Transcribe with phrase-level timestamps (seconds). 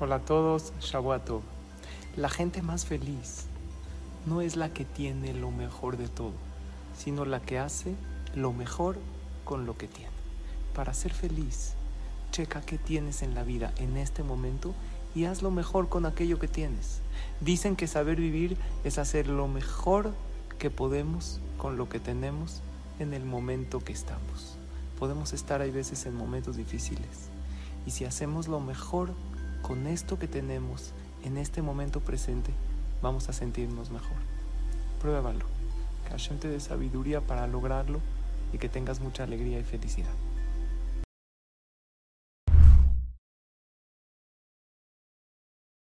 [0.00, 1.40] Hola a todos, Shabuato.
[2.16, 3.46] La gente más feliz
[4.26, 6.32] no es la que tiene lo mejor de todo,
[6.98, 7.94] sino la que hace
[8.34, 8.96] lo mejor
[9.44, 10.10] con lo que tiene.
[10.74, 11.74] Para ser feliz,
[12.32, 14.74] checa qué tienes en la vida en este momento
[15.14, 17.00] y haz lo mejor con aquello que tienes.
[17.40, 20.12] Dicen que saber vivir es hacer lo mejor
[20.58, 22.62] que podemos con lo que tenemos
[22.98, 24.56] en el momento que estamos.
[24.98, 27.28] Podemos estar hay veces en momentos difíciles
[27.86, 29.14] y si hacemos lo mejor
[29.66, 30.92] con esto que tenemos
[31.24, 32.52] en este momento presente,
[33.00, 34.18] vamos a sentirnos mejor.
[35.00, 35.46] Pruébalo.
[36.04, 38.00] Que Hashem te sabiduría para lograrlo
[38.52, 40.12] y que tengas mucha alegría y felicidad.